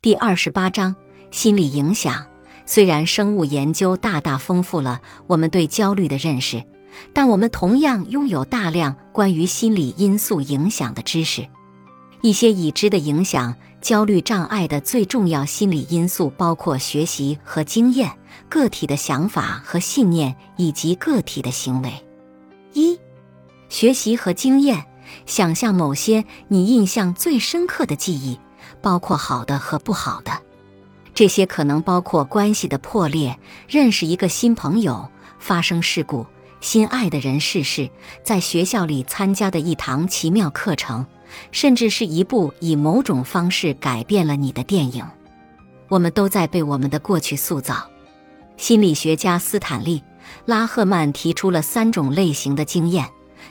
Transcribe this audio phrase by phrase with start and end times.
[0.00, 0.94] 第二十八章
[1.32, 2.24] 心理影响。
[2.66, 6.62] 虽然生物研究大大丰富了我们对焦虑的认识，
[7.12, 11.48] 但我们同样拥有大量关于心理因素影响的知识。
[12.20, 18.12] 一些已知的影响焦虑障碍的最重要心理因素包括学习和经验、
[18.48, 21.92] 个体的想法和信念以及个体的行为。
[22.72, 22.96] 一、
[23.68, 24.84] 学习和经验。
[25.26, 28.38] 想象某些你印象最深刻的记忆，
[28.80, 30.32] 包括好的和不好的。
[31.14, 35.08] 这些可能包括关系的破裂、认识一个新朋友、
[35.38, 36.26] 发生事故、
[36.60, 37.90] 心爱的人逝世、
[38.22, 41.06] 在学校里参加的一堂奇妙课程。
[41.52, 45.04] 甚至是一部以某种方式改变了你的电影。
[45.88, 47.86] 我们都在被我们的过去塑造。
[48.56, 50.00] 心理学家斯坦利·
[50.46, 53.06] 拉赫曼提出了三种类型的经验。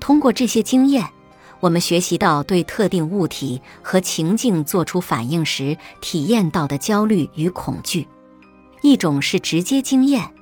[0.00, 1.06] 通过这些经验，
[1.60, 8.08] 我们学习到对特定物体和情境做出反应时体验到的焦虑与恐惧。
[8.82, 10.32] 一种是直接经验，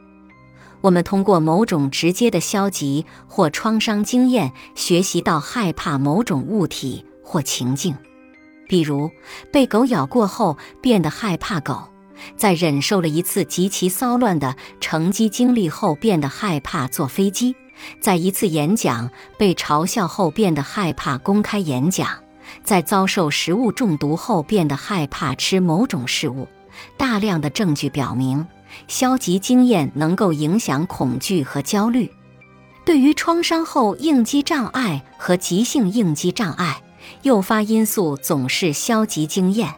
[0.80, 7.04] 我们通过某种直接的消极或创伤经验学习到害怕某种物体。
[7.30, 7.94] 或情境，
[8.66, 9.10] 比如
[9.52, 11.90] 被狗咬过后变得害怕狗，
[12.38, 17.54] 在忍受了一次极其骚乱的乘机经历后变得害怕坐飞机，
[18.00, 22.08] 在一次演讲被嘲笑后变得害怕公开演讲，
[22.62, 26.48] 在遭受食物中毒后变得害怕吃某种食物。
[26.96, 28.46] 大量的证据表明，
[28.86, 32.10] 消极经验能够影响恐惧和焦虑。
[32.84, 36.82] 对于创伤后应激障碍和急性应激障碍。
[37.22, 39.74] 诱发因素总是消极经验，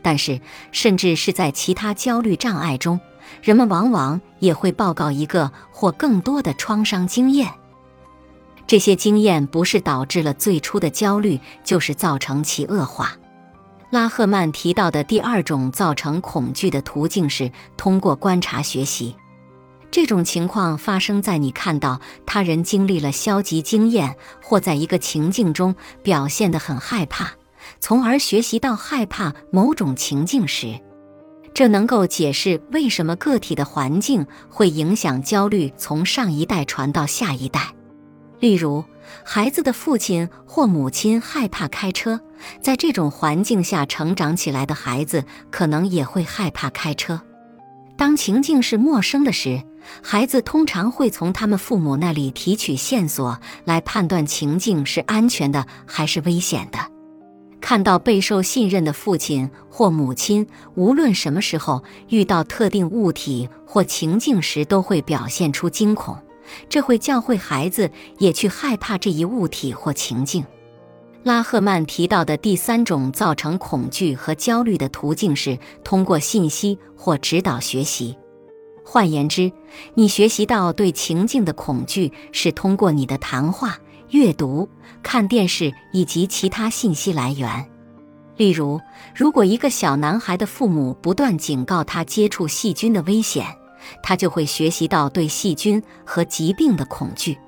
[0.00, 0.40] 但是
[0.72, 2.98] 甚至是在其他焦虑障碍中，
[3.42, 7.50] 人们往往也会报告一个或更多的创伤经验。
[8.66, 13.16] 这些经验不是导致了最初的焦虑，就是造成其恶化。
[13.90, 19.14] 拉赫曼提到的第二种造成恐惧的途径是通过观察学习。
[19.90, 27.32] 这种情况发生在你看到他人经历了消极经验，或在一个情境中表现得很害怕，
[27.78, 30.80] 从而学习到害怕某种情境时。
[31.54, 37.72] 这能够解释为什么个体的环境会影响焦虑从上一代传到下一代。
[38.40, 38.84] 例如，
[39.24, 42.20] 孩子的父亲或母亲害怕开车，
[42.60, 47.20] 在这种环境下成长起来的孩子可能也会害怕开车。
[47.96, 49.62] 当情境是陌生的时，
[50.02, 56.93] 孩子通常会从他们父母那里提取线索，来判断情境是安全的还是危险的。
[57.64, 66.14] 看到备受信任的父亲或母亲，无论什么时候遇到特定物体或情境时，都会表现出惊恐，
[66.68, 70.44] 这会教会孩子也去害怕这一物体或情境。
[71.22, 78.14] 拉赫曼提到的第三种造成恐惧和焦虑的途径是通过信息或指导学习。
[78.84, 79.50] 换言之，
[79.94, 83.78] 你学习到对情境的恐惧是通过你的谈话、
[84.10, 84.68] 阅读、
[85.02, 87.68] 看电视以及其他信息来源。
[88.36, 88.80] 例如，
[89.14, 93.46] 如果一个小男孩的父母不断警告他接触细菌的危险，
[94.02, 97.38] 他就会学习到对细菌和疾病的恐惧。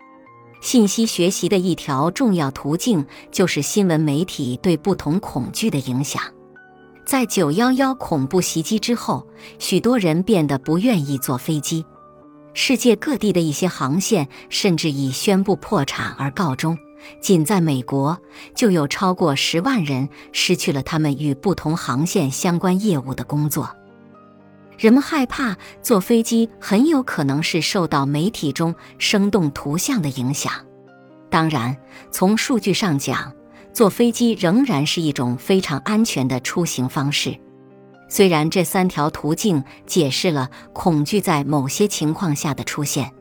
[0.60, 6.22] 信息学习的一条重要途径就是新闻媒体对不同恐惧的影响。
[7.04, 9.26] 在九幺幺恐怖袭击之后，
[9.58, 11.84] 许多人变得不愿意坐飞机。
[12.58, 16.76] 世界各地的一些航线甚至以宣布破产而告终。
[17.20, 18.18] 仅在美国，
[18.54, 23.76] 就有超过十万人失去了他们与不同航线相关业务的工作。
[24.78, 30.50] 人们害怕坐飞机，很有可能是受到媒体中生动图像的影响。
[31.28, 31.76] 当然，
[32.10, 33.34] 从数据上讲，
[33.74, 37.38] 坐飞机仍然是一种非常安全的出行方式。
[38.08, 43.12] 虽然这三条途径解释了恐惧在某些情况下的出现，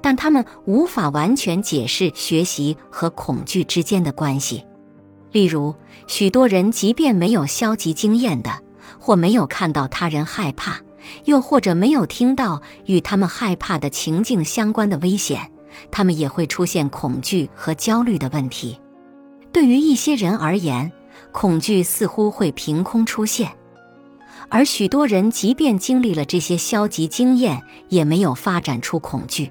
[0.00, 4.64] 但他们无法完全解释学习和恐惧之间的关系。
[5.32, 5.74] 例如，
[6.06, 8.50] 许多人即便没有消极经验的，
[9.00, 10.78] 或没有看到他人害怕，
[11.24, 15.50] 又或者没有听到与他们害怕的情境相关的危险，
[15.90, 18.78] 他们也会出现恐惧和焦虑的问题。
[19.50, 20.92] 对于一些人而言，
[21.32, 23.50] 恐惧似乎会凭空出现，
[24.54, 29.50] 而许多人即便经历了这些消极经验，也没有发展出恐惧。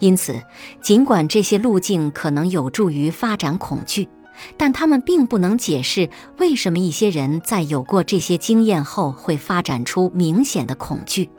[0.00, 0.42] 因此，
[0.82, 4.08] 尽管这些路径可能有助于发展恐惧，
[4.56, 11.30] 但他们并不能解释为什么一些人在有过这些经验后会发展出明显的恐惧，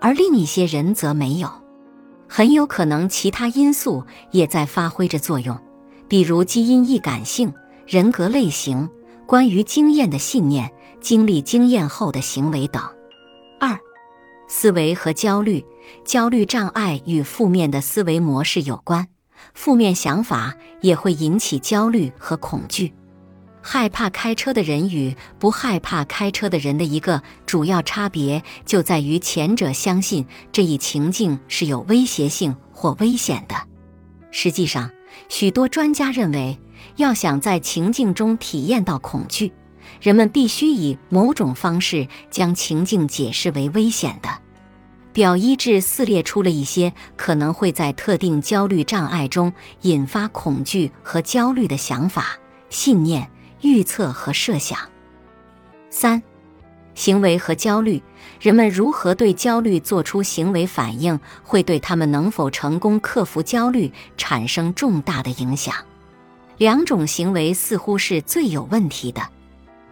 [0.00, 1.50] 而另一些人则没有。
[2.28, 5.58] 很有可能其他因素也在发挥着作用。
[6.06, 7.52] 比如基因易感性、
[7.88, 8.88] 人格类型、
[9.26, 12.82] 关于经验的信念、经历经验后的行为等。
[13.58, 13.76] 二、
[14.46, 15.64] 思维和焦虑，
[16.04, 19.08] 焦虑障碍与负面的思维模式有关，
[19.52, 22.94] 负面想法也会引起焦虑和恐惧。
[23.60, 33.56] 害怕开车的人与不害怕开车的人的一个主要差别就在于，前者相信这一情境是有威胁性或危险的。
[34.30, 34.88] 实际上，
[35.28, 36.56] 许多专家认为，
[36.96, 39.52] 要想在情境中体验到恐惧，
[40.00, 44.28] 人们必须以某种方式将情境解释为危险的。
[45.12, 49.52] 表一至四列出了一些可能会在特定焦虑障碍中
[49.82, 52.36] 引发恐惧和焦虑的想法、
[52.68, 53.30] 信念。
[53.62, 54.78] 预测和设想。
[55.88, 56.22] 三、
[56.94, 58.00] 行为和焦虑，
[58.38, 65.74] 人们如何对焦虑做出行为反应，会对他们能否成功克服焦虑产生重大的影响。
[66.58, 69.22] 两种行为似乎是最有问题的。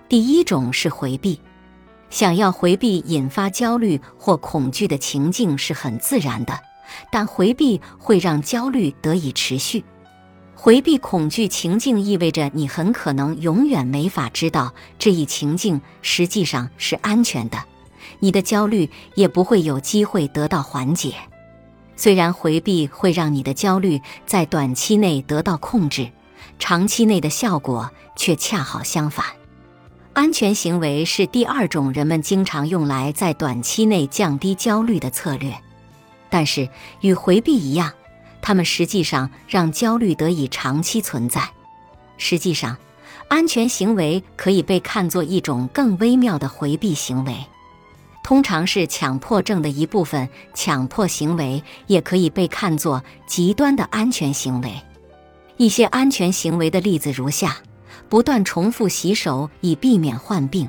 [0.09, 1.41] 第一种是回避，
[2.11, 6.59] 想要回避引发焦虑或恐惧的情境是很自然的，
[7.11, 9.85] 但回避会让焦虑得以持续。
[10.55, 17.63] 回避恐惧情境意味着你很可能永远没法知道这一情境实际上是安全的，
[18.21, 21.15] 你的焦虑也不会有机会得到缓解。
[21.97, 26.11] 虽然回避会让你的焦虑在短期内得到控制，
[26.59, 29.27] 长期内的效果却恰好相反。
[30.13, 35.53] 安全行为是第二种人们经常用来在短期内降低焦虑的策略，
[36.31, 36.69] 但是
[37.01, 37.93] 与回避一样。
[38.41, 41.49] 他们实际上让焦虑得以长期存在。
[42.17, 42.77] 实际上，
[43.29, 47.35] 安全行为可以被看作一种更微妙的回避行为，
[48.23, 50.29] 通常是强迫症的一部分。
[50.53, 54.75] 强迫行为也可以被看作极端的安全行为。
[55.57, 57.59] 一些安全行为的例子如下：
[58.09, 60.69] 不断重复洗手以避免患病，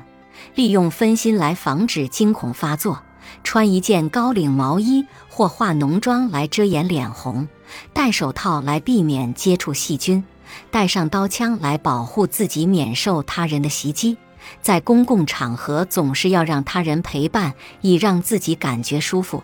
[0.54, 3.02] 利用分心来防止惊恐发作。
[3.44, 7.48] 穿一件高领毛衣或化浓妆来遮掩脸红，
[7.92, 10.24] 戴手套来避免接触细菌，
[10.70, 14.18] 带上刀枪来保护自己免受他人的袭击，
[14.62, 19.42] 在公共场合总是要让他人陪伴，以让自己感觉舒服，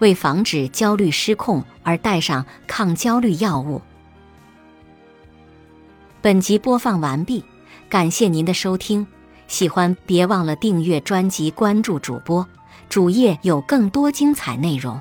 [0.00, 3.80] 为防止焦虑失控而带上抗焦虑药物。
[6.22, 7.44] 本集播放完毕，
[7.88, 9.04] 感谢您的收听，
[9.48, 12.46] 喜欢别忘了订阅专辑，关注主播。
[12.88, 15.00] 主页有更多精彩内容。